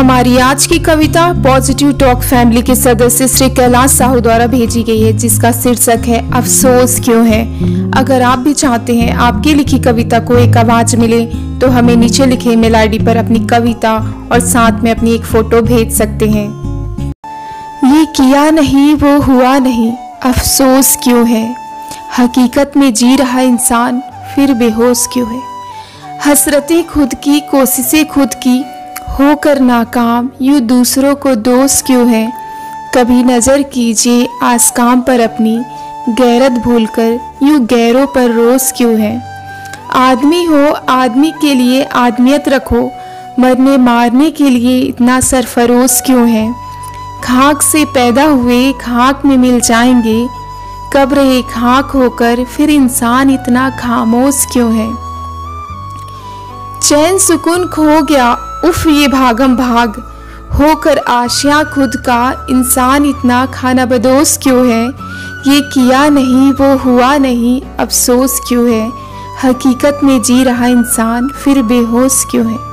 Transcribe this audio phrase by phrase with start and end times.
[0.00, 5.00] हमारी आज की कविता पॉजिटिव टॉक फैमिली के सदस्य श्री कैलाश साहू द्वारा भेजी गई
[5.00, 7.42] है, जिसका शीर्षक है, अफसोस क्यों है?
[7.92, 11.20] अगर आप भी चाहते हैं आपकी लिखी कविता को एक आवाज़ मिले
[11.60, 13.94] तो हमें नीचे लिखे ईमेल आईडी पर अपनी कविता
[14.32, 16.48] और साथ में अपनी एक फ़ोटो भेज सकते हैं।
[17.86, 19.92] ये किया नहीं, वो हुआ नहीं,
[20.24, 21.46] अफसोस क्यों है?
[22.18, 24.02] हकीकत में जी रहा इंसान,
[24.34, 25.42] फिर बेहोश क्यों है?
[26.26, 28.62] हसरतें खुद की, कोशिशें खुद की
[29.20, 32.32] होकर नाकाम, यूँ दूसरों को दोष क्यों है?
[32.94, 35.62] कभी नज़र कीजिए आसकाम पर अपनी,
[36.08, 39.22] गैरत भूलकर, यूँ गैरों पर रोस क्यों है?
[39.94, 42.90] आदमी हो, आदमी के लिए आदमियत रखो,
[43.38, 46.54] मरने मारने के लिए इतना सरफरोश क्यों है?
[47.24, 50.28] खाक से पैदा हुए खाक में मिल जाएँगे
[50.92, 55.09] कब रहे खाक होकर फिर इंसान इतना खामोश क्यों है?
[56.90, 58.32] चैन सुकून खो गया,
[58.64, 59.88] उफ, ये भागम भाग।
[60.54, 64.86] होकर आशिया खुद का, इंसान इतना खाना बदोस क्यों है?
[65.46, 68.92] ये किया नहीं, वो हुआ नहीं, अफसोस क्यों है?
[69.44, 72.69] हकीकत में जी रहा इंसान, फिर बेहोश क्यों है?